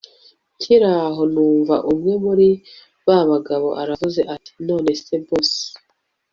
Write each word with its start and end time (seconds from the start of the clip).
nkiraho 0.55 1.21
numva 1.33 1.75
umwe 1.91 2.13
muri 2.25 2.49
babagabo 3.07 3.67
aravuze 3.81 4.21
ati 4.35 4.51
nonese 4.67 5.13
boss 5.25 5.51